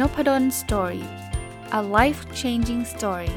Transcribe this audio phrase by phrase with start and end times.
[0.00, 1.04] Nopadol Story
[1.78, 3.36] a life changing story ส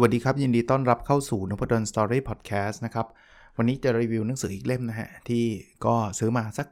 [0.00, 3.06] วัสดีครับ ยินดีต้อนรับเข้าสู่นพดล Story พอดแคสต์นะครับ
[3.56, 5.44] วันนี้จะรีวิวหนังสืออีกเล่มนะฮะ ที่
[5.86, 6.66] ก็ซื้อมาสัก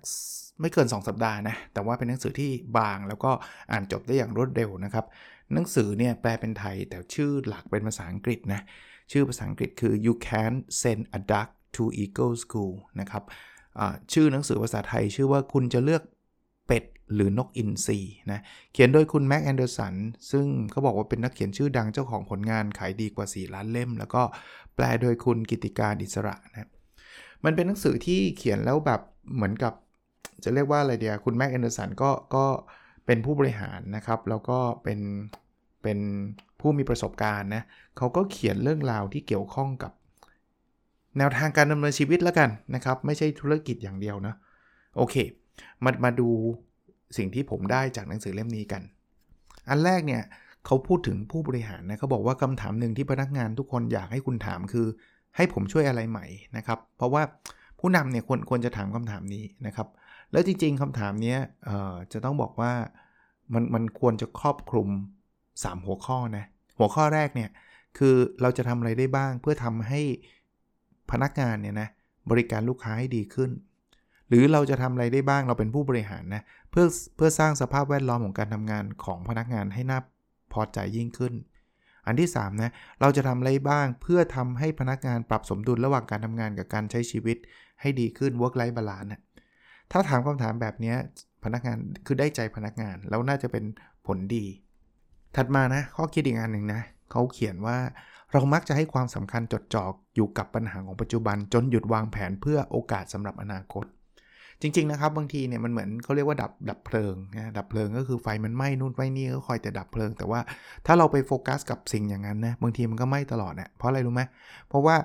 [0.61, 3.31] ไม่เกิน 2 สัปดาห์นะ แต่ว่าเป็นหนังสือที่บางแล้วก็
[3.71, 5.05] อ่านจบได้อย่างรวดเร็วนะครับ
[5.53, 8.61] หนังสือเนี่ยแปลเป็นไทยแต่ชื่อหลักเป็นภาษาอังกฤษนะ
[9.13, 13.23] ชื่อภาษาอังกฤษคือ you can send a duck to eagle school นะครับ
[14.13, 16.03] ชื่อหนังสือภาษาไทยชื่อว่าคุณจะเลือก
[16.67, 18.01] เป็ดหรือนกอินทรี
[18.33, 18.41] นะ
[18.73, 19.95] เขียนโดยคุณแม็กแอนเดอร์สัน
[20.31, 24.23] ซึ่งเขาบอกว่าเป็นนักเขียนชื่อดังเจ้าของผลงานขายดีกว่า 4 ล้านเล่ม แล้วก็
[24.75, 26.71] แปลโดยคุณกิติการอิสระนะ
[27.45, 29.01] มันเป็นหนังสือที่เขียนแล้วแบบ
[29.35, 29.73] เหมือนกับ
[30.45, 35.01] จะเรียกว่าอะไรเดียคุณแม็กแอนเดอร์สันก็ก็เเป็นผู้บริหารนะครับ แล้วก็เป็น
[35.83, 35.99] เป็น
[36.61, 37.63] ผู้มีประสบการณ์นะ
[37.97, 39.93] เขาก็เขียนเรื่องราวที่เกี่ยวข้องกับ
[41.19, 44.35] แนวทางการดำเนินชีวิตแล้วกันนะครับ ไม่ใช่ธุรกิจอย่างเดียวนะ
[44.97, 45.15] โอเค
[45.85, 46.29] มามาดู
[47.17, 48.83] สิ่งที่ผมได้จากหนังสือเล่มนี้กัน
[49.69, 50.23] อันแรกเนี่ย
[50.67, 54.87] เขาพูดถึงผู้บริหารนะเขาบอกว่าคำถามหนึ่งที่พนักงานทุกคนอยากให้คุณถามคือ
[55.37, 56.27] ให้ผมช่วยอะไรใหม่
[56.57, 57.23] นะครับ เพราะว่า
[57.81, 59.89] ผู้นำเนี่ยควรควรจะถามคำถามนี้นะครับ
[60.33, 61.37] แล้วจริงๆคำถามนี้
[62.13, 62.73] จะต้องบอกว่า
[63.55, 64.89] มันมันควรจะครอบคลุม
[65.39, 66.45] 3 หัวข้อนะ
[66.79, 67.51] หัวข้อแรกเนี่ย
[67.99, 70.01] คือเราจะทำอะไรได้บ้างเพื่อทำให้
[71.11, 71.89] พนักงานเนี่ยนะ
[72.31, 73.51] บริการลูกค้าให้ดีขึ้น
[74.29, 79.99] หรือเราจะทำอะไรได้บ้างเราเป็นผู้บริหารนะเพื่อเพื่อสร้างสภาพแวดล้อมของการทำงานของพนักงานให้น่า
[80.53, 81.35] พอใจยิ่งขึ้น
[82.07, 87.37] อันที่3นะเราจะทำอะไรบ้างเพื่อทำให้พนักงานปรับสมดุลระหว่างการทำงานกับการใช้ชีวิต
[87.81, 89.21] ให้ดีขึ้น work life balance นะ
[89.93, 90.95] ถ้าถามคำถามแบบนี้
[91.45, 93.65] พนักงานคือได้ใจพนักงาน แล้วน่าจะเป็น
[94.07, 94.47] ผลดี
[95.37, 97.77] ถัดมานะ ข้อคิดอีกอันหนึ่งนะเขาเขียนว่า
[98.33, 99.85] เรามักจะให้ความสำคัญจดจ่อ
[100.17, 103.85] อยู่กับปัญหาของปัจจุบัน จนหยุดวางแผนเพื่อโอกาสสำหรับอนาคต
[104.61, 110.41] จริง ๆ นะครับ บางทีเนี่ยมันเหมือนเขาเรียกว่าดับดับเพลิงนะดับเพลิงก็คือไฟมันไหม้นู่นไฟนี่ก็คอยแต่ดับเพลิง แต่ว่า
[110.87, 114.23] ถ้าเราไปโฟกัสกับสิ่งอย่างนั้นนะบางทีมันก็ไหม้ตลอดเนะี่ยเพราะอะไรรู้ไหม
[114.69, 114.97] เพราะว่า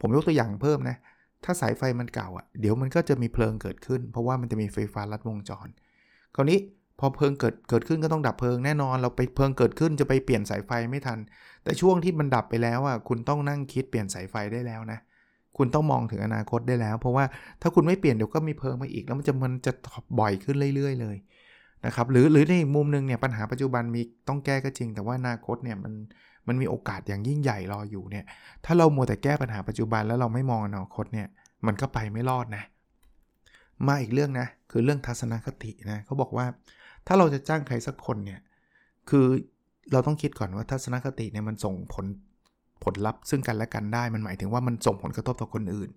[0.00, 0.96] ผมยกตัวอย่างเพิ่มนะ
[1.44, 5.68] ถ้าสายไฟมันเก่าอะเดี๋ยวมันก็จะมีเพลิงเกิดขึ้น เพราะว่ามันจะมีไฟฟ้าลัดวงจร
[6.34, 6.58] คราวนี้
[6.98, 11.18] พอเพลิงเกิดเกิดขึ้นก็ต้องดับเพลิงแน่นอน เราไปเพลิงเกิดขึ้นจะไปเปลี่ยนสายไฟไม่ทัน
[11.64, 14.98] แต่ช่วงที่มันดับไปแล้วอะคุณต้องนั่งคิดเปลี่ยนสายไฟได้แล้วนะ
[15.56, 17.24] คุณต้องมองถึงอนาคตได้แล้ว เพราะว่า
[17.62, 19.72] ถ้าคุณไม่เปลี่ยนเดี๋ยวก็มีเพลิงมาอีก แล้วมันจะมันจะ
[20.20, 21.16] บ่อยขึ้นเรื่อย ๆ เลย
[21.86, 25.92] นะครับหรือหรือในมุมนึงเนี่ยปัญหาปัจจุบันมีต้องแก้ก็จริง แต่ว่าอนาคตเนี่ยมัน
[26.48, 28.24] มันมีโอกาสอย่างยิ่งใหญ่รออยู่เนี่ย
[28.64, 31.28] ถ้าเราโมแต่แก้ปัญหาปัจจุบันแล้วเราไม่มองอนาคตเนี่ย
[31.66, 32.64] มันก็ไปไม่รอดนะ
[33.86, 36.46] มาอีกเรื่องนะ คือเรื่องทัศนคตินะเขาบอกว่า
[37.06, 38.40] ถ้าเราจะจ้างใครสักคนเนี่ย
[39.10, 39.26] คือ
[39.92, 42.06] เราต้องคิดก่อนว่าทัศนคติเนี่ยมันส่งผล
[42.84, 45.90] ผลลัพธ์ซึ่งกันและกันได้ มันหมายถึงว่ามันส่งผลกระทบต่อคนอื่น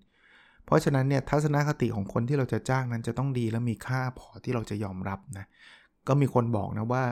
[0.64, 5.46] เพราะฉะนั้นเนี่ยทัศนคติของคนที่เราจะจ้างนั้นจะต้องดีและมีค่าพอที่เราจะยอมรับนะ
[6.08, 7.02] ก็มีคนบอกนะว่า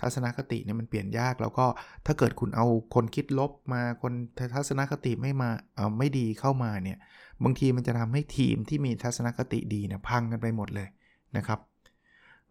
[0.00, 1.66] ทัศนคติเนี่ยมันเปลี่ยนยาก แล้วก็
[2.06, 4.12] ถ้าเกิดคุณเอาคนคิดลบมาคน
[4.54, 6.98] ทัศนคติไม่มาเออไม่ดีเข้ามาเนี่ย
[7.44, 10.88] บางทีมันจะทำให้ทีมที่มีทัศนคติดีเนี่ยพังกันไปหมดเลย
[11.36, 11.60] นะครับ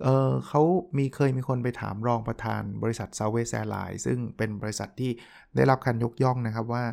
[0.03, 0.61] เขา
[0.97, 5.11] มีเคยมีคนไปถามรองประธานบริษัท Southwest Airlines ซึ่งเป็นบริษัทที่
[5.55, 6.83] ได้รับการยกย่องนะครับว่า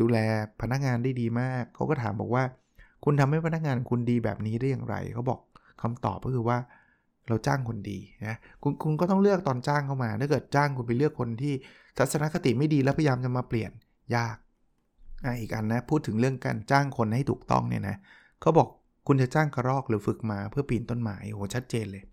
[0.00, 0.18] ดูแล
[0.60, 2.44] พนักงานได้ดีมาก เขาก็ถามบอกว่า
[3.04, 5.40] คุณทำให้พนักงานคุณดีแบบนี้ได้อย่างไร เขาบอก
[5.82, 6.58] คำตอบก็คือว่า
[7.28, 11.54] เราจ้างคนดีนะคุณคุณก็ต้องเลือกตอนจ้างเข้ามา ถ้าเกิดจ้างคุณไปเลือกคนที่
[11.98, 13.70] ทัศนคติไม่ดีแล้วพยายามจะมาเปลี่ยน
[14.16, 14.36] ยาก
[15.40, 17.96] อีกอันนะพูดถึงเรื่องการจ้างคนให้ถูกต้องเนี่ยนะ
[18.40, 18.68] เขาบอก
[19.06, 22.04] คุณจะจ้างกระรอกหรือฝึกมาเพื่อปีนต้นไม้โหชัดเจนเลย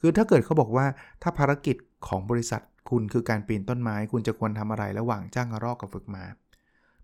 [0.00, 0.86] คือถ้าเกิดเขาบอกว่า
[1.22, 1.76] ถ้าภารกิจ
[2.08, 6.24] ของบริษัทคุณคือการปีนต้นไม้ คุณจะควรทำอะไรระหว่างจ้างกระรอกกับฝึกมา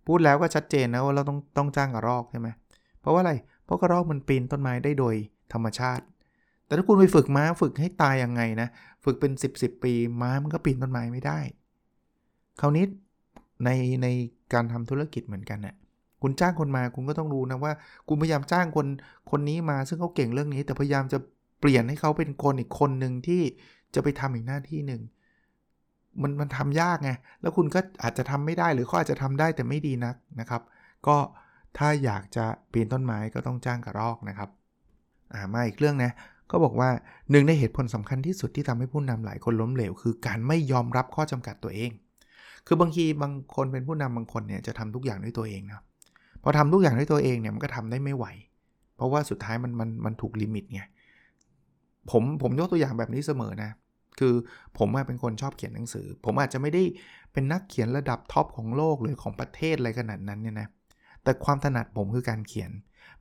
[0.06, 2.48] พูดแล้วก็ชัดเจนนะว่าเราต้องต้องจ้างกระรอกใช่ไหม
[3.00, 3.32] เพราะว่าอะไร
[3.64, 5.14] เพราะกระรอกมันปีนต้นไม้ได้โดย
[5.52, 6.04] ธรรมชาติ
[6.66, 8.68] แต่ถ้าคุณไปฝึกม้าฝึกให้ตายยังไงนะ
[9.04, 11.38] ฝึกเป็น 10บสปี ม้ามันก็ปีนต้นไม้ไม่ได้
[12.60, 12.84] คราวนี้
[13.64, 13.70] ใน
[14.02, 14.06] ใน
[14.52, 15.74] การทำธุรกิจเหมือนกันนะ่ะ
[16.22, 17.72] คุณจ้างคนมาคุณก็ต้องรู้นะว่า
[18.08, 18.86] คุณพยายามจ้างคน
[19.30, 21.18] คนนี้มาซึ่งเขาเก่งเรื่องนี้ แต่พยายามจะ
[21.60, 23.42] เปลี่ยนให้เขาเป็นคนอีกคนหนึ่งที่
[23.94, 25.02] จะไปทำอีกหน้าที่หนึ่ง
[26.22, 30.62] มันมันทำยากไง แล้วคุณก็อาจจะทำไม่ได้หรือเขาอาจจะทำได้แต่ไม่ดีนักนะครับ
[31.06, 31.16] ก็
[31.78, 34.50] ถ้าอยากจะปีนต้นไม้ก็ต้องจ้างกระรอกนะครับ
[35.32, 36.12] อ่ามาอีกเรื่องนะ
[36.50, 36.90] ก็บอกว่า
[37.30, 41.90] หนึ่งในเหตุผลสำคัญที่สุดที่ทำให้ผู้นำหลายคนล้มเหลว คือการไม่ยอมรับข้อจำกัดตัวเอง
[42.66, 45.82] คือบางทีบางคนเป็นผู้นำบางคนเนี่ยจะทำทุกอย่างด้วยตัวเองนะ
[46.42, 48.26] พอทำทุกอย่างด้วยตัวเองเนี่ยมันก็ทำได้ไม่ไหว
[48.96, 50.82] เพราะว่าสุดท้ายมันมันมันถูกลิมิตไง
[52.10, 53.70] ผมผมยกตัวอย่างแบบนี้เสมอนะ
[54.18, 54.34] คือ
[54.78, 56.82] ผมเป็นคนชอบเขียนหนังสือ ผมอาจจะไม่ได้
[57.32, 60.68] เป็นนักเขียนระดับท็อปของโลกหรือของประเทศอะไรขนาดนั้นเนี่ยนะ
[61.22, 62.70] แต่ความถนัดผมคือการเขียน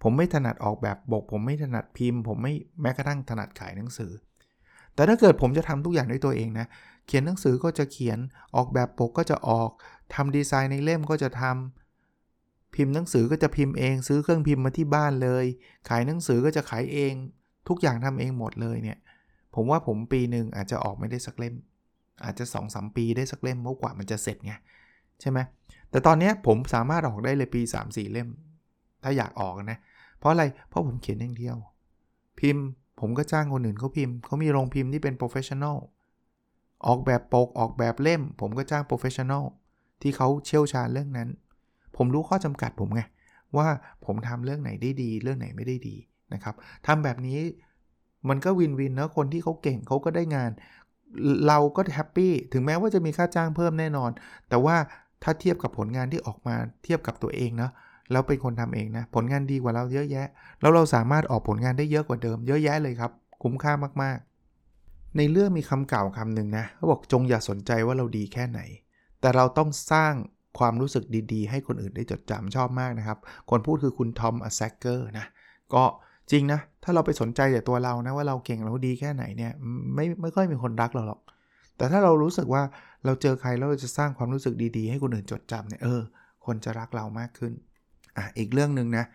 [0.04, 4.12] ผมไม่ถนัดออกแบบบก ผมไม่ถนัดพิมพ์ ผมไม่แม้กระทั่งถนัดขายหนังสือ
[4.96, 6.66] แต่ถ้าเกิดผมจะทำทุกอย่างด้วยตัวเองนะ
[7.06, 8.20] เขียนหนังสือก็จะเขียน
[8.56, 9.70] ออกแบบปกก็จะออก
[10.14, 15.46] ทำดีไซน์ในเล่มก็จะทำพิมพ์หนังสือก็จะพิมพ์เอง ซื้อเครื่องพิมพ์มาที่บ้านเลย
[15.90, 17.14] ขายหนังสือก็จะขายเอง
[17.70, 18.98] ทุกอย่างทำเองหมดเลยเนี่ย
[19.56, 21.56] ผมว่าผมปีหนึ่งอาจจะออกไม่ได้สักเล่ม
[22.24, 24.54] อาจจะ2อสปีได้สักเล่มเพราะกว่ามันจะเสร็จไง
[25.22, 25.40] ใช่ไหม
[25.90, 28.30] แต่ตอนนี้ผมสามารถออกได้เลยปี 3-4 เล่ม
[29.04, 29.78] ถ้าอยากออกนะ
[30.20, 31.56] เพราะอะไร เพราะผมเขียนอย่างเดียว
[32.40, 32.66] พิมพ์
[33.00, 35.78] ผมก็จ้างคนอื่นเขาพิมพ์ เขามีโรงพิมพ์ที่เป็น professional
[36.88, 39.46] ออกแบบปก ออกแบบเล่ม ผมก็จ้าง professional
[40.02, 41.30] ที่เขาเชี่ยวชาญเรื่องนั้น
[41.98, 43.02] ผมรู้ข้อจำกัดผมไง
[43.58, 43.68] ว่า
[44.06, 45.96] ผมทำเรื่องไหนได้ดี เรื่องไหนไม่ได้ดี
[46.34, 46.56] นะครับ
[46.88, 47.40] ทำแบบนี้
[48.30, 50.52] มันก็วินวินนะคนที่เขาเก่งเขาก็ได้งาน
[51.48, 54.12] เราก็แฮปปี้ถึงแม้ว่าจะมีค่าจ้างเพิ่มแน่นอน
[54.50, 54.76] แต่ว่า
[55.24, 57.70] ถ้าเทียบกับผลงานที่ออกมาเทียบกับตัวเองนะ
[58.12, 60.28] แล้วเป็นคนทำเองนะ ผลงานดีกว่าเราเยอะแยะ
[60.62, 63.12] แล้วเราสามารถออกผลงานได้เยอะกว่าเดิม เยอะแยะเลยครับ
[63.44, 63.74] คุ้มค่า
[64.04, 68.60] มากๆ ในเรื่องมีคำกล่าวคำหนึ่งนะเขาบอกจงอย่าสนใจว่าเราดีแค่ไหน
[69.22, 70.14] แต่เราต้องสร้าง
[70.60, 71.04] ความรู้สึก
[71.34, 73.18] ดีๆ ให้คนอื่นได้จดจำชอบมากนะครับ
[73.50, 75.26] คนพูดคือคุณทอมอแซกเกอร์นะ
[75.74, 75.84] ก็
[76.32, 79.52] จริงนะ ถ้าเราไปสนใจแต่ตัวเรานะว่าเราเก่งเราดีแค่ไหนเนี่ย
[79.96, 81.22] ไม่ไม่ค่อยมีคนรักเราหรอก
[81.78, 82.64] แต่ถ้าเรารู้สึกว่า
[83.06, 86.02] เราเจอใครแล้วเราจะสร้างความรู้สึกดีๆ ให้คนอื่นจดจำเนี่ยเออ
[86.46, 87.54] คนจะรักเรามากขึ้น
[88.18, 89.06] อะอีกเรื่องหนึ่งนะ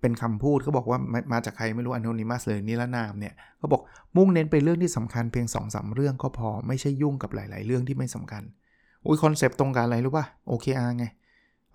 [0.00, 0.98] เป็นคำพูดเขาบอกว่า
[1.32, 3.82] มาจากใครไม่รู้อนอนิมัสเลยนิรนามเนี่ยเขาบอก
[4.16, 8.42] มุ่งเน้นไปเรื่องที่สำคัญเพียง2อสเรื่องก็พอไม่ใช่ยุ่งกับหลาย ๆ เรื่องที่ไม่สำคัญ
[9.06, 11.04] อุ้ยคอนเซปต์ตรงกันอะไรรู้ป่ะ OKR ไง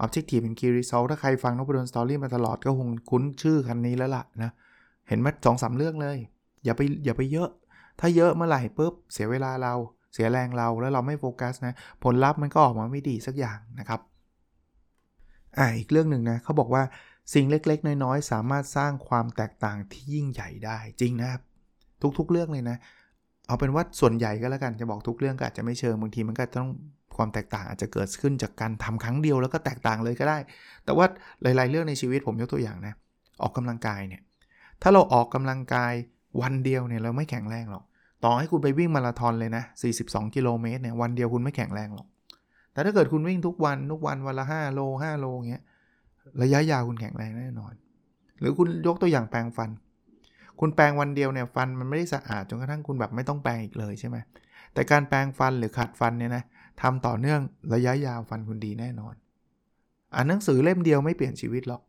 [0.04, 4.52] Objective and Key Result ถ้าใครฟังนพดล Story มาตลอดก็คงคุ้นชื่อคำนี้แล้วล่ะนะ
[5.07, 6.18] เห็นไหมสองสามเรื่องเลย
[6.66, 7.50] อย่าไปอย่าไปเยอะ
[8.00, 9.74] ถ้าเยอะเมื่อไหร่ปุ๊บเสียเวลาเรา
[10.13, 14.00] เสียแรงเราแล้วเราไม่โฟกัสนะ ผลลัพธ์มันก็ออกมาไม่ดีสักอย่างนะครับ
[15.57, 16.84] อ่าอีกเรื่องหนึ่งนะเขาบอกว่า
[17.34, 21.42] สิ่งเล็กๆ น้อยๆ สามารถสร้างความแตกต่างที่ยิ่งใหญ่ได้จริงนะครับ
[22.18, 22.78] ทุกๆ เรื่องเลยนะ
[23.48, 26.69] เอาเป็นว่าส่วนใหญ่ก็แล้วกันจะบอกทุกเรื่องก็อาจจะไม่เชิงบางทีมันก็ต้อง
[27.18, 30.38] ความแตกต่างอาจจะเกิดขึ้นจากการทำครั้งเดียวแล้วก็แตกต่างเลยก็ได้
[30.86, 31.06] แต่ว่า
[31.42, 32.94] หลาย ๆ เรื่องในชีวิตผมยกตัวอย่างนะ
[33.42, 34.22] ออกกำลังกายเนี่ย
[34.81, 35.94] ถ้าเราออกกำลังกาย
[36.42, 37.84] วันเดียวเนี่ยเราไม่แข็งแรงหรอก
[38.24, 39.63] ต่อให้คุณไปวิ่งมาราธอนเลยนะ
[40.00, 42.07] 42กิโลเมตรเนี่ยวันเดียวคุณไม่แข็งแรงหรอก
[42.75, 45.63] แต่ถ้าเกิดคุณวิ่งทุกวันทุกวันวันละ5โล5โลเงี้ย
[46.42, 47.74] ระยะยาวคุณแข็งแรงแน่นอน
[48.39, 49.69] หรือคุณยกตัวอย่างแปรงฟัน
[50.60, 54.18] คุณแปรงวันเดียวเนี่ยฟันมันไม่ได้สะอาดจนกระทั่งคุณแบบไม่ต้องแปรงอีกเลยใช่ไหม
[54.74, 56.44] แต่การแปรงฟันหรือขัดฟันเนี่ยนะ
[56.81, 57.39] ทำต่อเนื่อง
[57.74, 59.13] ระยะยาวฟันคุณดีแน่นอน
[60.16, 61.81] อ่านหนังสือเล่มเดียวไม่เปลี่ยนชีวิตหรอก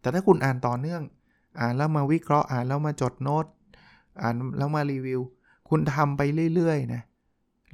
[0.00, 1.02] แต่ถ้าคุณอ่านต่อเนื่อง
[1.60, 3.46] อ่านแล้วมาวิเคราะห์อ่านแล้วมาจดโน้ต
[4.22, 5.20] อ่านแล้วมารีวิว
[5.68, 6.22] คุณทำไป
[6.54, 7.02] เรื่อยๆนะ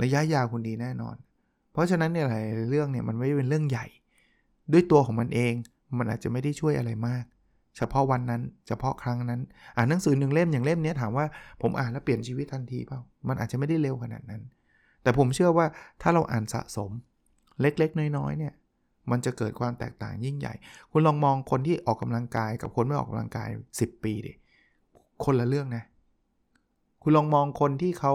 [0.03, 1.17] ระยะยาวคุณดีแน่นอน
[1.75, 3.87] เพราะฉะนั้นเนี่ยหลายเรื่องเนี่ยมันไม่เป็นเรื่องใหญ่
[4.73, 5.53] ด้วยตัวของมันเอง
[5.99, 7.25] มันอาจจะไม่ได้ช่วยอะไรมาก
[7.77, 9.41] เฉพาะวันนั้น เฉพาะครั้งนั้น
[9.77, 11.27] อ่านหนังสือหนึ่งเล่มอย่างเล่มนี้ถามว่า
[11.63, 14.43] ผมอ่านแล้วเปลี่ยนชีวิตทันทีเปล่า มันอาจจะไม่ได้เร็วขนาดนั้น
[15.03, 15.67] แต่ผมเชื่อว่า
[16.03, 16.91] ถ้าเราอ่านสะสม
[17.61, 18.55] เล็กๆ น้อยๆเนี่ย
[19.11, 20.55] มันจะเกิดความแตกต่างยิ่งใหญ่
[20.91, 23.49] คุณลองมองคนที่ออกกำลังกายกับคนไม่ออกกำลังกาย
[23.79, 24.33] 10 ปีดิ
[25.25, 25.85] คนละเรื่องนะ
[27.03, 28.15] คุณลองมองคนที่เขา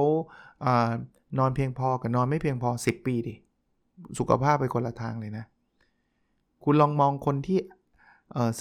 [1.40, 3.36] นอนเพียงพอกับนอนไม่เพียงพอ 10 ปีดิ
[4.20, 5.46] สุขภาพไปคนละทางเลยนะ
[6.64, 7.60] คุณลองมองคนที่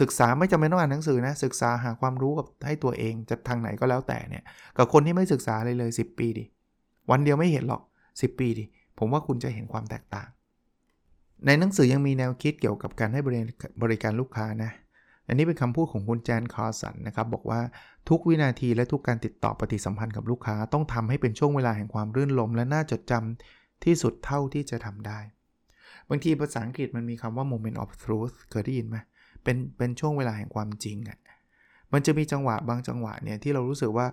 [0.00, 4.45] ศึกษาไม่จำเป็นต้องอ่านหนังสือนะ ศึกษาหาความรู้กับให้ตัวเองจะทางไหนก็แล้วแต่เนี่ย
[4.76, 6.45] กับคนที่ไม่ศึกษาเลยเลย 10 ปีดิ
[7.11, 8.64] วันเดียวไม่เห็นหรอก 10 ปีดิ
[8.99, 10.28] ผมว่าคุณจะเห็นความแตกต่าง
[11.47, 13.21] ในหนังสือยังมีแนวคิดเกี่ยวกับการให้
[13.83, 14.71] บริการลูกค้านะ
[15.26, 17.61] อันนี้เป็นคำพูดของคุณแจนคาร์สันนะครับ บอกว่า
[18.09, 25.18] ทุกวินาทีและทุกการติดต่อปฏิสัมพันธ์กับลูกค้า ต้องทำให้เป็นช่วงเวลาแห่งความรื่นรมและน่าจดจำ ที่สุดเท่าที่จะทำได้
[26.08, 28.97] บางทีภาษาอังกฤษมันมีคำว่า moment of truth เคยได้ยินไหม
[29.44, 31.18] เป็นเป็นช่วงเวลาแห่งความจริงอะ่ะ
[31.92, 34.06] มันจะมีจังหวะบางจังหวะเนี่ยที่เรารู้สึกว่า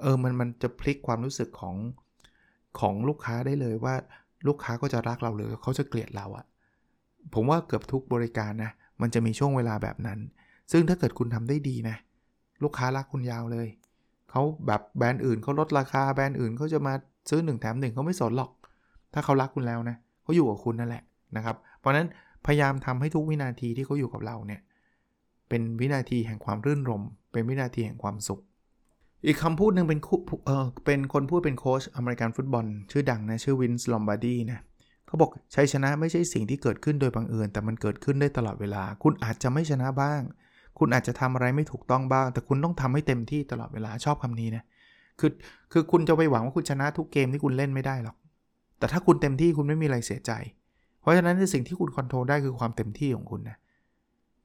[0.00, 1.76] เออมันมันจะพลิกความรู้สึกของ
[2.80, 3.94] ของลูกค้าได้เลยว่า
[4.46, 6.44] ลูกค้าก็จะรักเราหรือเขาจะเกลียดเราอะ
[7.34, 8.70] ผมว่าเกือบทุกบริการนะ
[9.00, 10.18] มันจะมีช่วงเวลาแบบนั้น
[10.72, 11.96] ซึ่งถ้าเกิดคุณทำได้ดีนะ
[12.62, 13.68] ลูกค้ารักคุณยาวเลย
[14.30, 16.94] เขาแบบแบรนด์อื่นเขาลดราคาแบรนด์อื่นเขาจะมา
[17.30, 18.50] ซื้อ1แถม1เขาไม่สนหรอก
[19.14, 21.02] ถ้าเขารักคุณแล้วนะเขาอยู่กับคุณนั่นแหละ
[21.36, 22.08] นะครับ เพราะนั้น
[22.46, 24.60] พยายามทำให้ทุกวินาทีที่เขาอยู่กับเราเนี่ย
[25.48, 27.02] เป็นวินาทีแห่งความรื่นรมย์
[27.32, 28.40] เป็นวินาทีแห่งความสุข
[29.26, 30.00] อีกคำพูดหนึ่งเป็น
[30.46, 34.60] เออเป็นคนพูดเป็นโค้ชอเมริกันฟุตบอล ชื่อดังนะ ชื่อ Vince Lombardi นะ
[35.06, 40.20] เขาบอกชัยชนะไม่ใช่สิ่งที่เกิดขึ้นโดยบังเอิญแต่มันเกิดขึ้นได้ตลอดเวลา คุณอาจจะไม่ชนะบ้าง
[40.78, 44.64] คุณอาจจะทำอะไรไม่ถูกต้องบ้าง แต่คุณต้องทำให้เต็มที่ตลอดเวลาชอบคำนี้นะ
[45.20, 45.30] คือ
[45.72, 48.16] คือคุณจะไปหวังว่าคุณชนะทุกเกมที่คุณเล่นไม่ได้หรอก
[48.78, 50.32] แต่ถ้าคุณเต็มที่คุณไม่มีอะไรเสียใจ
[51.00, 53.56] เพราะฉะนั้นสิ่งที่คุณคอนโทรลได้คือความเต็มที่ของคุณนะ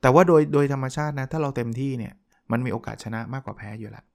[0.02, 2.14] แต่ว่าโดยโดยธรรมชาตินะ ถ้าเราเต็มที่เนี่ย
[2.52, 4.06] มันมีโอกาสชนะมากกว่าแพ้อยู่แล้ว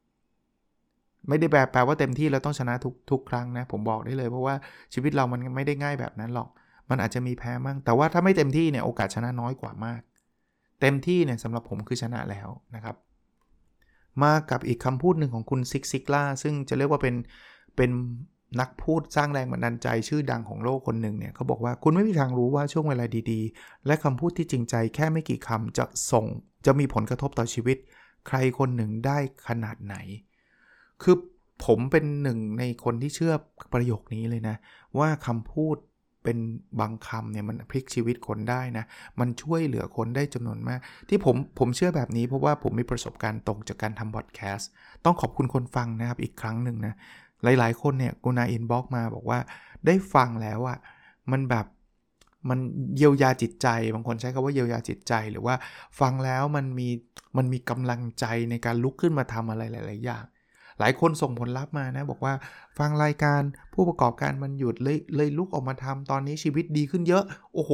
[1.28, 4.54] ไม่ได้แปลแปลว่าเต็มที่แล้วต้องชนะทุกทุกครั้งนะ ผมบอกได้เลยเพราะว่า
[4.94, 6.48] ชีวิตเรามันไม่ได้ง่ายแบบนั้นหรอก
[6.90, 10.00] มันอาจจะมีแพ้มั่ง แต่ว่าถ้าไม่เต็มที่เนี่ยโอกาสชนะน้อยกว่ามาก
[10.80, 12.96] เต็มที่เนี่ยสำหรับผมคือชนะแล้วนะครับ
[14.22, 17.14] มากับอีกคำพูดหนึ่งของคุณซิกซิกล่าซึ่งจะเรียกว่าเป็น
[17.76, 17.90] เป็น
[18.60, 26.26] นักพูดสร้างแรงบันดาลใจชื่อดังของโลกคนหนึ่งเนี่ยเขาบอกว่าคุณไม่มีทางรู้ว่าช่วงเวลาดีๆ และคำพูดที่จริงใจแค่ไม่กี่คำจะส่ง
[26.66, 27.76] จะมีผลกระทบต่อชีวิต
[28.26, 29.96] ใครคนหนึ่งได้ขนาดไหน
[31.02, 31.16] คือ
[31.64, 33.34] ผมเป็นหนึ่งในคนที่เชื่อ
[33.72, 34.56] ประโยคนี้เลยนะ
[34.98, 35.76] ว่าคำพูด
[36.24, 36.38] เป็น
[36.80, 38.84] บางคำเนี่ยมันพลิกชีวิตคนได้นะ
[39.20, 44.68] มันช่วยเหลือคนได้จำนวนมาก ที่ผมผมเชื่อแบบนี้เพราะว่าผมมีประสบการณ์ตรงจากการทำพอดแคสต์
[45.04, 46.94] ต้องขอบคุณคนฟังนะครับอีกครั้งหนึ่งนะ
[47.44, 49.38] หลายๆ คนเนี่ยกูนาอินบ็อกมาบอกว่า
[49.86, 50.78] ได้ฟังแล้วอะ
[51.32, 51.66] มันแบบ
[52.48, 52.58] มัน
[52.96, 55.54] เยียวยาจิตใจ บางคนใช้คำว่าเยียวยาจิตใจ หรือว่า
[56.00, 56.88] ฟังแล้วมันมี
[57.36, 60.24] มันมีกำลังใจในการลุกขึ้นมาทำอะไรหลาย ๆ อย่าง
[60.80, 62.34] หลายคนส่งผลลัพธ์มานะ บอกว่า
[62.78, 63.40] ฟังรายการ
[63.74, 67.72] ผู้ประกอบการมันหยุดเลยเลยลุกออกมาทำตอนนี้ชีวิตดีขึ้นเยอะ โอ้โห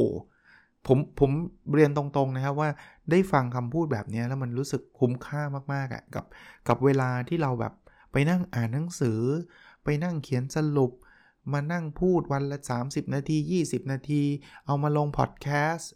[0.87, 1.31] ผมผม
[1.73, 2.69] เรียนตรงๆนะครับว่า
[3.11, 5.41] ได้ฟังคำพูดแบบนี้แล้วมันรู้สึกคุ้มค่า
[5.73, 6.25] มากๆอะ่ะกับ
[6.67, 7.73] กับเวลาที่เราแบบ
[8.17, 9.19] ไปนั่งอ่านหนังสือ
[9.83, 10.91] ไปนั่งเขียนสรุป
[11.53, 14.23] มานั่งพูดวันละ 30 นาที 20 นาที
[14.65, 15.91] เอามาลงพอดแคสต์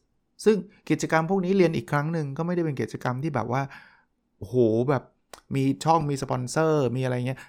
[0.45, 0.57] ซึ่ง
[0.89, 3.61] กิจกรรมพวกนี้เรียนอีกครั้งหนึ่งก็ไม่ได้เป็นกิจกรรมที่แบบว่า
[4.39, 4.55] โห
[4.89, 5.03] แบบ
[5.55, 7.39] มีช่องมีสปอนเซอร์มีอะไรเงี้ย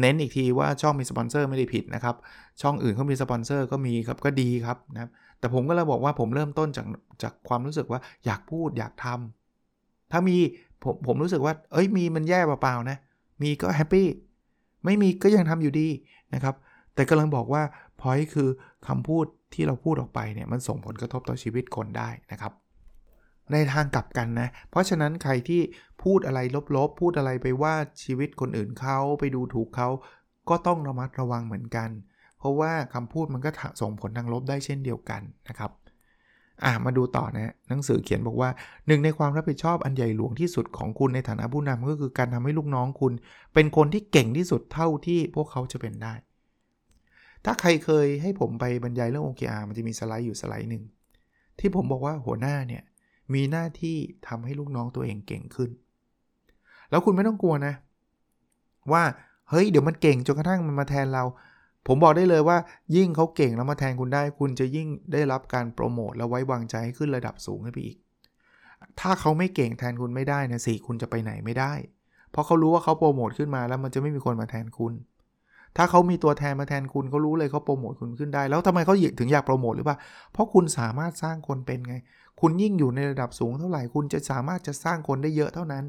[0.00, 2.16] เน้นอีกทีว่าช่องมีสปอนเซอร์ไม่ได้ผิดนะครับ
[2.62, 6.86] ช่องอื่นเขามีสปอนเซอร์ก็มีครับก็ดีครับนะแต่ผมก็เลยบอกว่าผมเริ่มต้นจาก
[7.22, 10.36] จากความรู้สึกว่าอยากพูดอยากทำถ้ามี
[10.82, 12.98] ผมผมรู้สึกว่า เอ้ยมีมันแย่เปล่าๆนะ
[13.42, 14.08] มีก็ happy
[14.84, 15.88] ไม่มีก็ยังทำอยู่ดี
[16.34, 16.54] นะครับ
[16.94, 17.62] แต่กำลังบอกว่า
[18.00, 18.48] พอยคือ
[18.86, 22.52] คำพูดที่เราพูดออกไปเนี่ยมันส่งผลกระทบต่อชีวิตคนได้นะครับ
[23.52, 25.60] ในทางกลับกันนะ เพราะฉะนั้นใครที่
[26.02, 26.40] พูดอะไร
[26.76, 29.88] ลบๆ พูดอะไรไปว่าชีวิตคนอื่นเขาไปดูถูกเขา
[30.48, 31.90] ก็ต้องระมัดระวังเหมือนกัน
[32.38, 35.70] เพราะว่าคำพูดมันก็ส่งผลทางลบได้เช่นเดียวกันนะครับ
[36.64, 38.50] อะมาดูต่อนะหนังสือเขียนบอกว่า
[38.86, 43.12] หนึ่งในความรับผิดชอบอันใหญ่หลวงที่สุดของคุณในฐานะผู้นำก็คือการทำให้ลูกน้องคุณ
[43.54, 46.14] เป็นคนที่เก่งที่สุดเท่าที่พวกเขาจะเป็นได้
[47.44, 50.84] ถ้าใครเคยให้ผมไปบรรยายเรื่อง OKR มันจะมีสไลด์อยู่สไลด์หนึ่ง
[51.58, 52.82] ที่ผมบอกว่าหัวหน้าเนี่ย
[53.34, 53.96] มีหน้าที่
[54.28, 55.70] ทำให้ลูกน้องตัวเองเก่งขึ้น
[56.90, 57.74] แล้วคุณไม่ต้องกลัวนะ
[58.92, 59.02] ว่า
[59.50, 61.24] เฮ้ยเดี๋ยวมันเก่งจนกระทั่งมันมาแทนเรา
[61.86, 62.58] ผมบอกได้เลยว่า
[62.96, 67.96] ยิ่งเขาเก่งแล้วมาแทนคุณได้ คุณจะยิ่งได้รับการโปรโมทและไว้วางใจให้ขึ้นระดับสูงขึ้นไปอีก
[69.00, 71.72] ถ้าเขาไม่เก่งแทนคุณไม่ได้นะสิคุณจะไปไหนไม่ได้
[72.30, 74.94] เพราะเขารู้ว่าเขาโปรโมทขึ้นมาแล้วมันจะไม่มีคนมาแทนคุณ
[75.76, 79.96] ถ้าเขามีตัวแทนมาแทนคุณเขารู้เลยเขาโปรโมทคุณขึ้นได้ แล้วทำไมเขาถึงอยากโปรโมทหรือเปล่า
[80.32, 81.94] เพราะคุณสามารถสร้างคนเป็นไง
[82.40, 85.84] คุณยิ่งอยู่ในระดับสูงเท่าไหร่ คุณจะสามารถจะสร้างคนได้เยอะเท่านั้น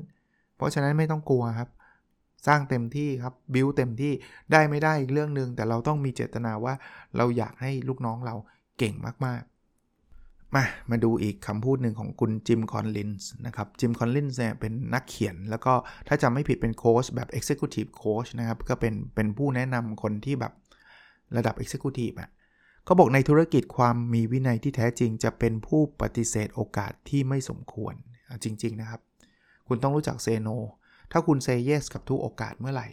[0.57, 1.69] เพราะฉะนั้นไม่ต้องกลัวครับ
[2.47, 4.13] สร้างเต็มที่ครับบิวเต็มที่
[4.51, 6.73] ได้ไม่ได้อีกเรื่องหนึ่งแต่เราต้องมีเจตนาว่า
[7.17, 8.35] เราอยากให้ลูกน้องเรา
[8.77, 8.95] เก่ง
[9.25, 15.73] มากๆ มามาดูอีกคำพูดหนึ่งของคุณจิมคอลลินส์นะครับจิมคอลลินส์เนี่ยเป็นนักเขียน แล้วก็
[16.07, 20.53] ถ้าจำไม่ผิดเป็นโค้ชแบบ Executive Coach นะครับ ก็เป็นเป็นผู้แนะนำคนที่แบบ
[21.37, 22.29] ระดับ Executive อะ
[22.85, 27.93] เขาบอกในธุรกิจความมีวินัยที่แท้จริง จะเป็นผู้ปฏิเสธโอกาสที่ไม่สมควร
[28.43, 29.01] จริง ๆ นะครับ
[29.67, 30.49] คุณต้องรู้จักเซโน
[31.11, 32.87] ถ้าคุณเซเยสกับทุกโอกาสเมื่อไหร่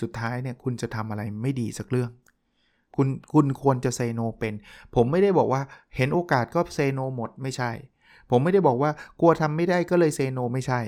[0.00, 2.10] สุดท้ายเนี่ยคุณจะทำอะไรไม่ดีสักเรื่อง
[2.96, 4.54] คุณคุณควรจะเซโนเป็น
[4.94, 5.62] ผมไม่ได้บอกว่า
[5.96, 7.70] เห็นโอกาสก็เซโนหมดไม่ใช่
[8.30, 8.90] ผมไม่ได้บอกว่า
[9.20, 10.80] กลัวทำไม่ได้ก็เลยเซโนไม่ใช่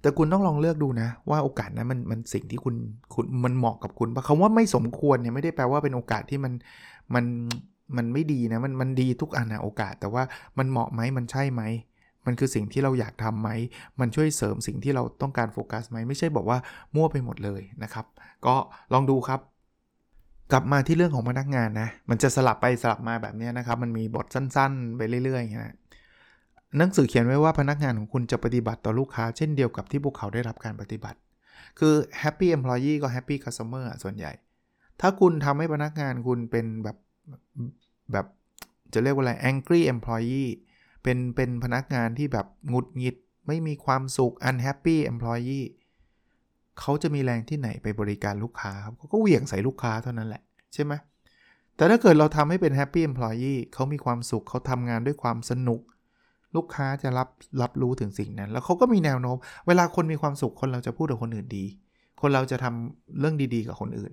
[0.00, 2.74] แต่คุณต้องลองเลือกดูนะ ว่าโอกาสนั้นมันมันสิ่งที่คุณ
[3.14, 6.52] คุณมันเหมาะกับคุณปะคำว่าไม่สมควรเนี่ยไม่ได้แปลว่าเป็นโอกาสที่มัน
[7.14, 7.24] มัน
[7.96, 10.22] มันไม่ดีนะมันมันดีทุกอันนะโอกาส แต่ว่า
[10.58, 11.62] มันเหมาะไหมมันใช่ไหม
[12.28, 13.50] มันคือสิ่งที่เราอยากทำไหม
[14.00, 16.58] มันช่วยเสริมสิ่งที่เราต้องการโฟกัสไหม ไม่ใช่บอกว่า
[16.94, 18.06] มั่วไปหมดเลยนะครับ
[18.46, 18.54] ก็
[18.92, 19.40] ลองดูครับ
[20.52, 25.74] กลับมาที่เรื่องของพนักงานนะ มันจะสลับไปสลับมาแบบนี้นะครับ มันมีบทสั้นๆ ไปเรื่อยๆนะ
[26.78, 31.18] หนังสือเขียนไว้ว่าพนักงานของคุณจะปฏิบัติต่อลูกค้า เช่นเดียวกับที่พวกเขาได้รับการปฏิบัติ
[31.78, 34.32] คือ happy employee ก็ happy customer ส่วนใหญ่
[35.00, 36.96] ถ้าคุณทำให้พนักงานคุณเป็นแบบ
[38.12, 38.26] แบบ
[38.92, 40.50] จะเรียกว่าอะไร angry employee
[41.02, 45.66] เป็นเป็นพนักงานที่แบบงุดหงิด ไม่มีความสุข unhappy employee
[46.80, 50.42] เขาจะมีแรงที่ไหนไปบริการลูกค้าครับเขาก็เหวี่ยงใส่ลูกค้าเท่านั้นแหละ
[50.74, 50.92] ใช่ไหม
[51.76, 55.80] แต่ถ้าเกิดเราทำให้เป็น happy employee เขามีความสุขเขาทำงานด้วยความสนุก
[56.56, 57.28] ลูกค้าจะรับ
[57.62, 59.36] รับรู้ถึงสิ่งนั้น แล้วเขาก็มีแนวโน้ม
[59.66, 61.64] เวลาคนมีความสุขคนเราจะพูดกับคนอื่นดี
[62.20, 64.12] คนเราจะทำเรื่องดีๆ กับคนอื่น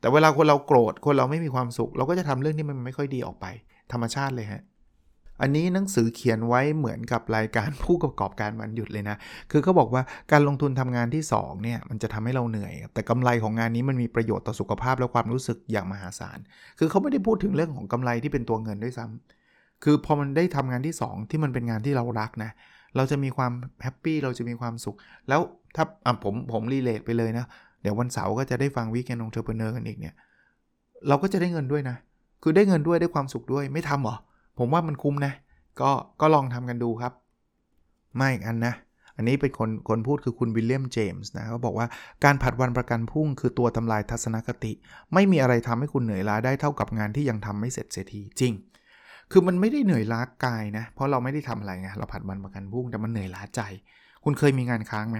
[0.00, 3.46] แต่เวลาคนเราโกรธคนเราไม่มีความสุข เราก็จะทำเรื่องที่มันไม่ค่อยดีออกไป
[3.92, 4.62] ธรรมชาติเลยฮะ
[5.40, 9.16] อันนี้หนังสือเขียนไว้เหมือนกับรายการผู้ประกอบการมันหยุดเลยนะ
[9.50, 16.38] คือเขาบอกว่าการลงทุนทำงานที่2เนี่ยมันจะทำให้เราเหนื่อย แต่กำไรของงานนี้มันมีประโยชน์ต่อสุขภาพและความรู้สึกอย่างมหาศาล
[16.78, 19.04] คือเขาไม่ได้พูดถึงเรื่องของกำไรที่เป็นตัวเงินด้วยซ้
[19.44, 22.50] คือพอมันได้ทำงานที่ 2 ที่มันเป็นงานที่เรารักนะ
[22.96, 24.96] เราจะมีความ happy เราจะมีความสุข
[25.28, 25.40] แล้ว
[25.76, 25.84] ถ้า
[26.24, 27.46] ผมผม relate ไปเลยนะ
[27.82, 30.14] เดี๋ยววันเสาร์ก็จะได้ฟัง Weekend Entrepreneur กันอีกเนี่ย
[31.08, 31.96] เราก็จะได้เงินด้วยนะ
[32.42, 34.16] คือได้เงินด้วยได้ความสุขด้วย ไม่ทำหรอ
[34.58, 35.32] ผมว่ามันคุ้มนะ
[35.80, 35.90] ก็
[36.20, 37.12] ก็ลองทำกันดูครับ
[38.16, 38.74] ไม่อีกอันนะ
[39.16, 41.86] อันนี้เป็นคนคนพูดคือคุณวิลเลียมเจมส์นะเขาบอกว่า
[42.24, 44.72] การผัดวันประกันพรุ่งคือตัวทำลายทัศนคติ
[45.14, 48.52] ไม่มีอะไรทำให้คุณเหนื่อยล้าได้เท่ากับงานที่ยังทำไม่เสร็จเสียทีจริง
[49.32, 53.60] คือมันไม่ได้เหนื่อยล้ากายนะ เพราะเราไม่ได้ทำอะไรไงเราผัดวันประกันพรุ่งแต่มันเหนื่อยล้าใจ
[54.24, 55.18] คุณเคยมีงานค้างไหม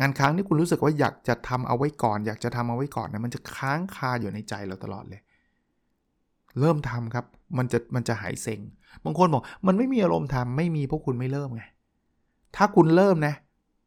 [0.00, 5.20] งานค้างที่คุณรู้สึกว่าอยากจะทำเอาไว้ก่อน อยากจะทำเอาไว้ก่อนนะมันจะค้างคาอยู่ในใจเราตลอดเลย
[6.60, 7.24] เริ่มทำครับ
[7.58, 8.60] มันจะมันจะหายเซ็ง
[9.04, 11.62] บางคนบอกมันไม่มีอารมณ์ทำไม่มีเพราะคุณไม่เริ่มไง
[12.56, 13.34] ถ้าคุณเริ่มนะ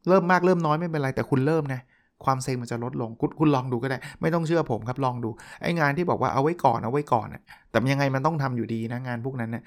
[0.09, 1.81] เริ่มมากเริ่มน้อยไม่เป็นไร แต่คุณเริ่มนะ
[2.25, 5.29] ความเซ็งมันจะลดลง คุณคุณลองดูก็ได้ ไม่ต้องเชื่อผมครับ ลองดู
[5.61, 9.63] ไอ้งานที่บอกว่าเอาไว้ก่อนเอาไว้ก่อนอะแต่ยังไงมันต้องทำอยู่ดีนะงานพวกนั้นนะ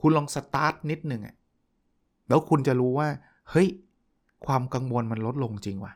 [0.00, 1.34] คุณลองสตาร์ทนิดหนึ่งอะ
[2.28, 3.08] แล้วคุณจะรู้ว่า
[3.50, 3.68] เฮ้ย
[4.46, 5.92] ความกังวลมันลดลงจริงว่ะ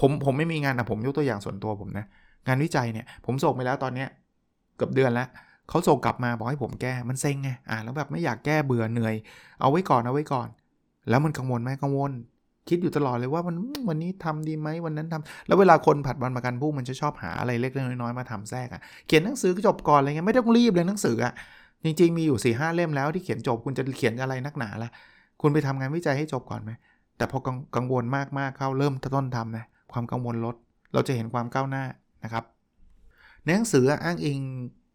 [0.00, 2.04] ผมผมไม่มีงานนะผมยกตัวอย่างส่วนตัวผมนะ
[2.46, 4.08] งานวิจัยเนี่ย ผมส่งไปแล้วตอนเนี้ย
[4.76, 5.28] เกือบเดือนแล้ว
[5.68, 9.14] เขาส่งกลับมาบอกให้ผมแก้มันเซ็งไงอ่าแล้วแบบไม่อยากแก้เบื่อเหนื่อย
[9.60, 10.48] เอาไว้ก่อนเอาไว้ก่อน
[11.08, 12.12] แล้วมันกังวลไหมกังวล
[12.68, 13.56] คิดอยู่ตลอดเลยว่ามัน
[13.88, 21.32] วันนี้ทำดีไหมวันนั้นทำแล้วเวลาคนผัดวันประกันพวกมันจะชอบหาอะไรเล็กๆน้อยๆมาทำแทรกอะ่ะเขียนหนังสือก็จบก่อนอะไรเงี้ยไม่ต้องรีบเลยหนังสืออะ่ะ
[21.84, 24.90] จริงๆมีอยู่4ี่ห้าเล่มแล้วที่เขียนจบคุณจะเขียนอะไรนักหนาละ
[25.40, 26.70] คุณไปทำงานวิจัยให้จบก่อนไหม
[27.16, 27.38] แต่พอ
[27.76, 28.04] กังวล
[28.38, 30.56] มากๆเข้าเริ่มต้นทำนะความกังวลลด
[30.92, 31.84] เราจะเห็นความก้าวหน้า
[32.24, 32.44] นะครับ
[33.44, 34.40] ในหนังสืออ้างอิง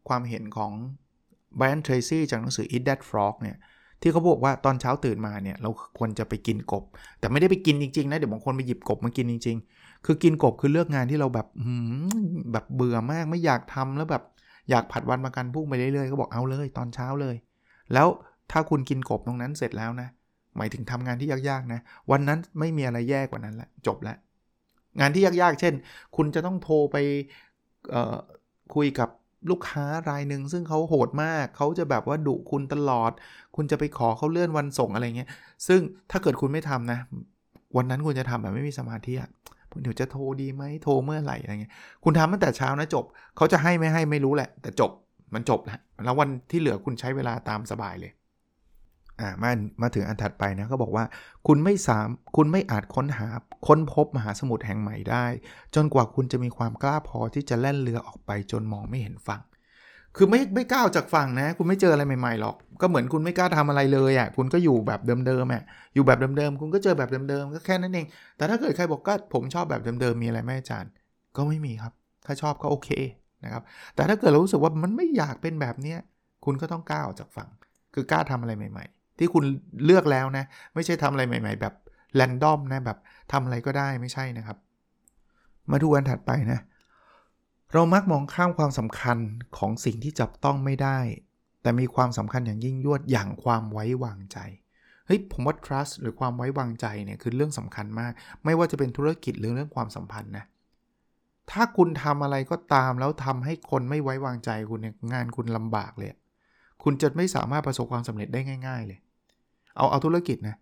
[0.08, 0.72] ความเห็นของ
[1.58, 3.58] ไบรอันเทรซี่จากหนังสือ Eat That Frog เนี่ย
[4.02, 6.84] ที่เขาบอกว่าตอนเช้าตื่นมาเนี่ยเราควรจะไปกินกบ
[7.20, 11.48] แต่ไม่ได้ไปกินจริงๆนะเดี๋ยวบางคนไปหยิบกบมากินจริง ๆ คือกินกบคือเลือกงานที่เราแบบ
[12.52, 14.24] แบบเบื่อมากไม่อยากทำแล้วแบบ
[14.70, 17.36] อยากผัดวันประกันพรุ่งไปเรื่อยๆก็บอกเอาเลยตอนเช้าเลย
[17.94, 18.08] แล้ว
[18.52, 20.10] ถ้าคุณกินกบตรงนั้นเสร็จแล้วนะ
[20.58, 21.80] หมายถึงทำงานที่ยากๆนะ
[22.12, 24.18] วันนั้นไม่มีอะไรแย่กว่านั้นละจบล้ว
[25.00, 25.74] งานที่ยากๆ เช่น
[26.16, 26.98] คุณจะต้องโทรไป
[28.76, 29.10] คุยกับ
[29.50, 33.12] ลูกค้ารายหนึ่งซึ่งเขาโหดมาก เขาจะแบบว่าดุคุณตลอด
[33.56, 35.30] คุณจะไปขอเขาเลื่อนวันส่งอะไรเงี้ย
[35.68, 37.00] ซึ่งถ้าเกิดคุณไม่ทำนะ
[37.78, 39.30] วันนั้นคุณจะทำแบบไม่มีสมาธิอะ
[39.82, 41.74] เดี๋ยวจะโทรดีไหมโทรเมื่อไหร่อะไรเงี้ย
[42.04, 43.06] คุณทำตั้งแต่เช้านะจบ
[43.38, 44.92] เขาจะให้ไม่ให้ไม่รู้แหละ แต่จบ
[45.34, 48.12] มันจบแล้ว แล้ววันที่เหลือคุณใช้เวลาตามสบายเลย
[49.22, 51.06] อ่ามามาถึงอันถัดไปนะเขาบอกว่า
[51.48, 53.28] คุณไม่สามคุณไม่อาจค้นหา
[53.68, 55.26] ค้นพบมหาสมุทรแห่งใหม่ได้
[55.76, 59.42] จนกว่าคุณจะมีความกล้าพอที่จะแล่นเรือออกไปจนมองไม่เห็นฝั่ง
[60.18, 68.06] คือไม่ไม่กล้าจากฝั่งนะ คุณไม่เจออะไรใหม่ๆหรอก ก็เหมือนคุณไม่กล้าทำอะไรเลยอะ่ะคุณก็อยู่แบบเดิมๆอะอยู่แบบเดิมๆคุณก็เจอแบบเดิมๆก็แค่นั้นเอง
[68.38, 70.92] แต่ถ้าเกิดใครบอกก็ผมชอบแบบเดิมๆมีอะไรไหมอาจารย์
[71.36, 71.94] ก็ไม่มีครับ
[72.26, 72.90] ถ้าชอบก็โอเค
[73.44, 73.64] นะครับ
[73.96, 76.00] แต่ถ้าเกิดเรารู้สึกว่ามันไม่อยากเป็นแบบเนี้ย
[76.46, 77.50] คุณก็ต้องกล้าออกจากฝั่ง
[77.94, 79.44] คือกล้าทำอะไรใหม่ ๆ ที่คุณ
[79.86, 80.46] เลือกแล้วนะ
[80.76, 81.74] ไม่ใช่ทำอะไรใหม่ ๆ แบบ
[82.16, 82.98] แรนดอมนะแบบ
[83.32, 84.58] ทำอะไรก็ได้ไม่ใช่นะครับ
[85.72, 86.60] มาดูอันถัดไปนะ
[87.74, 89.18] เรามักมองข้ามความสำคัญ
[89.58, 91.00] ของสิ่งที่จับต้องไม่ได้
[91.62, 94.38] แต่มีความสำคัญอย่างยิ่งยวดอย่างความไว้วางใจ
[95.06, 98.12] เฮ้ยผมว่า trust หรือความไว้วางใจเนี่ยคือเรื่องสำคัญมาก
[98.46, 100.46] ไม่ว่าจะเป็นธุรกิจหรือเรื่องความสัมพันธ์นะ
[101.52, 106.10] ถ้าคุณทำอะไรก็ตามแล้วทำให้คนไม่ไว้วางใจคุณเนี่ยงานคุณลำบากเลย
[106.84, 109.00] คุณจะไม่สามารถประสบความสำเร็จได้ง่าย ๆ เลย
[109.76, 110.56] เอาเอาธุรกิจนะ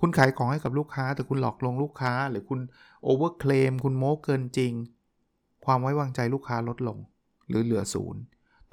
[0.00, 2.60] คุณขายของให้กับลูกค้า แต่คุณหลอกลวงลูกค้า หรือคุณ
[3.02, 4.72] โอเวอร์เคลมคุณโม้เกินจริง
[5.64, 6.98] ความไว้วางใจลูกค้าลดลง
[7.48, 8.22] หรือเหลือศูนย์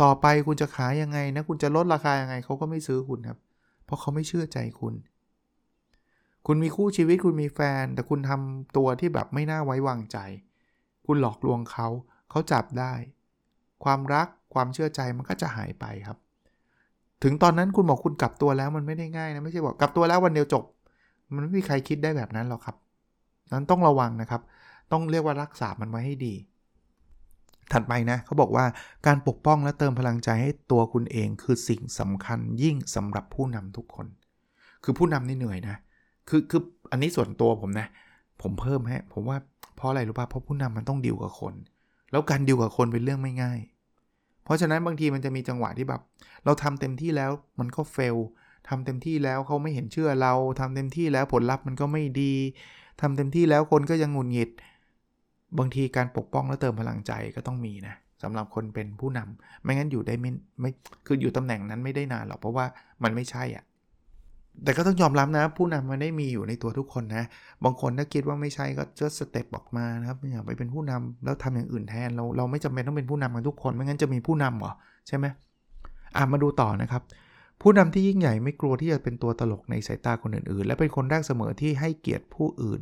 [0.01, 3.39] ต่อไปคุณจะขายยังไงนะคุณจะลดราคายังไงเขาก็ไม่ซื้อคุณครับ
[3.85, 4.93] เพราะเขาไม่เชื่อใจคุณ
[6.47, 10.17] คุณมีคู่ชีวิตคุณมีแฟน แต่คุณทำตัวที่แบบไม่น่าไว้วางใจ
[11.05, 11.87] คุณหลอกลวงเขา
[12.29, 12.93] เขาจับได้
[13.83, 16.17] ความรักความเชื่อใจมันก็จะหายไปครับ
[17.23, 20.63] ถึงตอนนั้นคุณบอกคุณกลับตัวแล้วมันไม่ได้ง่ายนะ ไม่ใช่บอกกลับตัวแล้ววันเดียวจบ
[21.35, 22.75] มันไม่มีใครคิดได้แบบนั้นหรอกครับ
[23.53, 24.41] นั้นต้องระวังนะครับ
[24.91, 26.33] ต้องเรียกว่ารักษามันไว้ให้ดี
[27.71, 28.65] ถัดไปนะเขาบอกว่า
[29.07, 34.07] การปกป้องและเติมพลังใจให้ตัวคุณเองคือสิ่งสำคัญยิ่งสำหรับผู้นำทุกคน
[34.83, 35.75] คือผู้นำนี่เหนื่อยนะ
[36.29, 37.87] คือคืออันนี้ส่วนตัวผมนะ
[38.41, 39.37] ผมเพิ่มฮะผมว่า
[39.75, 41.53] เพราะอะไรรู้ป่ะเพราะผู้นำมันต้องดิวกับคน
[42.11, 43.59] แล้วการดิวกับคนเป็นเรื่องไม่ง่าย
[44.43, 46.01] เพราะฉะนั้นบางทีมันจะมีจังหวะที่แบบ
[46.45, 48.17] เราทำเต็มที่แล้วมันก็เฟล
[48.69, 52.33] ทำเต็มที่แล้วเขาไม่เห็นเชื่อเราทำเต็มที่แล้วผลลัพธ์มันก็ไม่ดี
[53.01, 54.49] ทำเต็มที่แล้วคนก็ยังงุนหงิด
[55.59, 60.71] บางทีการปกป้องและเติมพลังใจก็ต้องมีนะสำหรับคนเป็นผู้นำไม่งั้นอยู่ได้ไม่ไม่
[61.05, 62.65] คืออยู่ตำแหน่งนั้นไม่ได้นานหรอกเพราะว่า
[63.03, 63.63] มันไม่ใช่อะ่ะ
[64.63, 67.25] แต่ก็ต้องยอมรับนะ ผู้นำมันได้มีอยู่ในตัวทุกคนนะ
[67.63, 74.71] บางคนถ้าคิดว่าไม่ใช่ก็จะสเต็ปออกมานะครับอย่าไปเป็นผู้นำแล้วทำอย่างอื่นแทนเราเราไม่จำเป็นต้องเป็นผู้นำกันทุกคนไม่งั้นจะมีผู้นำเหรอ
[75.07, 75.25] ใช่ไหม
[76.15, 77.01] อะมาดูต่อนะครับ
[77.61, 82.81] ผู้นำที่ยิ่งใหญ่ไม่กลัวที่จะเป็นตัวตลกในสายตาคนอื่นๆ และเป็นคนแรกเสมอที่ให้เกียรติผู้อื่น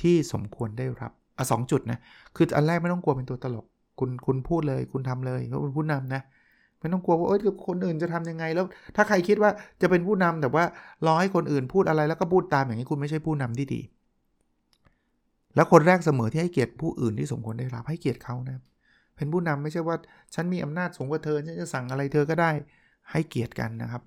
[0.00, 1.98] ที่สมควรได้รับอะสจุดนะ
[2.36, 3.66] คืออันแรกไม่ต้องกลัวเป็นตัวตลก
[3.98, 6.22] คุณคุณพูดเลย คุณทำเลยเขาเป็นผู้นำนะ
[6.80, 8.64] ไม่ต้องกลัวว่าเอ้ยคนอื่นจะทำยังไงแล้ว
[8.96, 9.50] ถ้าใครคิดว่า
[9.82, 10.64] จะเป็นผู้นำแต่ว่า
[11.06, 13.80] รอให้คนอื่นพูดอะไรแล้วก็พูดตามอย่างนี้คุณไม่ใช่ผู้นำที่ดี
[15.54, 18.62] แล้วคนแรกเสมอที่ให้เกียรติผู้อื่นที่สมควรได้รับให้เกียรติเขานะ
[19.16, 19.96] เป็นผู้นำไม่ใช่ว่า
[20.34, 22.50] ฉันมีอำนาจสูงกว่าเธอฉันจะสั่งอะไรเธอก็ได้
[23.10, 24.02] ให้เกียรติกันนะครับ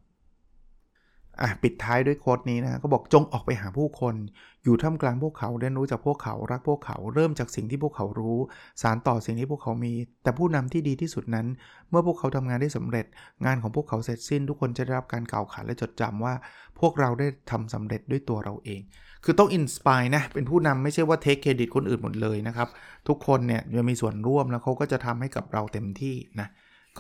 [1.42, 4.16] อะปิดท้ายด้วยโค้ดนี้นะก็บอกจงออกไปหาผู้คน
[4.64, 8.38] อยู่ท่ามกลางพวกเขาเรียนรู้จากพวกเขารักพวกเขาเริ่มจากสิ่งที่พวกเขารู้
[8.82, 11.48] สารต่อสิ่งที่พวกเขามี แต่ผู้นำที่ดีที่สุดนั้น
[11.90, 13.06] เมื่อพวกเขาทำงานได้สำเร็จ
[13.46, 16.34] งานของพวกเขาเสร็จสิ้น ทุกคนจะได้รับการกล่าวขานและจดจำว่า
[16.80, 18.82] พวกเราได้ทำสำเร็จด้วยตัวเราเอง
[19.24, 22.70] คือต้องอินสปายนะเป็นผู้นำไม่ใช่ว่าเทคเครดิตคนอื่นหมดเลยนะครับ
[23.08, 26.48] ทุกคนเนี่ยจะมีส่วนร่วมแล้วเขาก็จะทำให้กับเราเต็มที่นะ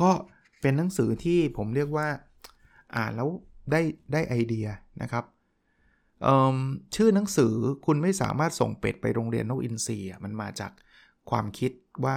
[0.01, 0.09] ก็
[0.61, 2.07] เป็นหนังสือที่ผมเรียกว่า
[2.95, 3.29] อ่านแล้ว
[3.71, 4.67] ได้ได้ไอเดีย
[5.01, 5.25] นะครับ
[6.95, 7.53] ชื่อหนังสือ
[7.85, 10.71] คุณไม่สามารถส่งเป็ดไปโรงเรียนนกอินทรีมันมาจาก
[11.29, 11.71] ความคิด
[12.05, 12.15] ว่า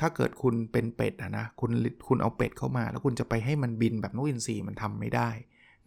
[0.00, 1.70] ถ้าเกิดคุณเป็นเป็ดนะคุณ
[2.08, 5.28] คุณเอาเป็ดเข้ามา แล้วคุณจะไปให้มันบินแบบนกอินทรีมันทำไม่ได้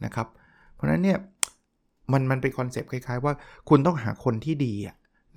[0.05, 0.27] นะครับ
[0.73, 1.17] เพราะฉะนั้นเนี่ย
[2.13, 3.33] มันมันเป็นคอนเซปต์คล้ายๆ ว่า
[3.69, 4.73] คุณต้องหาคนที่ดี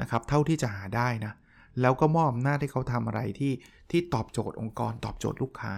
[0.00, 1.32] นะครับเท่าที่จะหาได้นะ
[1.80, 3.52] แล้วก็มอบอำนาจให้เขาทำอะไรที่
[3.90, 5.72] ที่ตอบโจทย์องค์กรตอบโจทย์ลูกค้า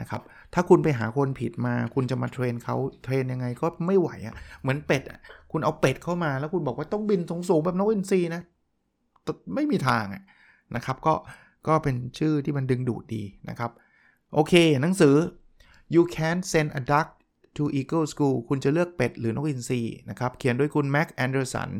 [0.00, 0.22] นะครับ
[0.54, 5.18] ถ้าคุณไปหาคนผิดมา คุณจะมา train เขา train ยังไงก็ไม่ไหวอะ่ะเหมือนเป็ดอะ
[5.52, 8.42] คุณเอาเป็ดเข้ามาแล้วคุณบอกว่าต้องบินสูงๆแบบนกอินทรีนะ
[9.54, 10.22] ไม่มีทางอะ
[10.76, 11.14] นะครับก็
[11.68, 13.70] ก็เป็นชื่อที่มันดึงดูดดีนะครับ
[14.34, 15.14] โอเค หนังสือ
[15.94, 17.08] you can send a duck
[17.56, 21.70] to eagle school คุณจะเลือกเป็ดหรือนกอินทรีนะครับ เขียนโดยคุณแม็กแอนเดอร์สัน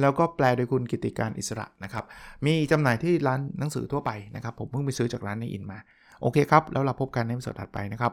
[0.00, 2.04] แล้วก็แปลโดยคุณกิติกานต์ อิสระนะครับ
[2.44, 5.78] มีจำหน่ายที่ร้านหนังสือทั่วไปนะครับ ผมเพิ่งไปซื้อจากร้านในอินมา
[6.20, 8.12] โอเคครับ แล้วเราพบกันในวิดีโอถัดไปนะครับ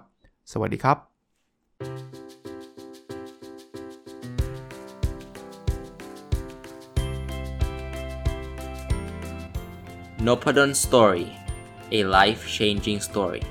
[0.51, 0.97] สวัสดีครับ
[10.27, 11.27] n o p a d o n Story
[11.97, 13.43] a life changing story